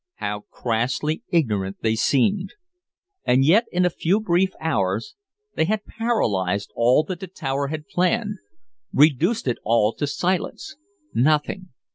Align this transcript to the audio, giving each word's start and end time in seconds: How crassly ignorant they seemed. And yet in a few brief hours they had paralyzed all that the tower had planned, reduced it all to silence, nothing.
How 0.15 0.45
crassly 0.49 1.21
ignorant 1.29 1.77
they 1.83 1.93
seemed. 1.93 2.55
And 3.23 3.45
yet 3.45 3.65
in 3.71 3.85
a 3.85 3.91
few 3.91 4.19
brief 4.19 4.49
hours 4.59 5.13
they 5.55 5.65
had 5.65 5.85
paralyzed 5.85 6.71
all 6.75 7.03
that 7.03 7.19
the 7.19 7.27
tower 7.27 7.67
had 7.67 7.87
planned, 7.87 8.39
reduced 8.91 9.47
it 9.47 9.59
all 9.63 9.93
to 9.93 10.07
silence, 10.07 10.75
nothing. 11.13 11.67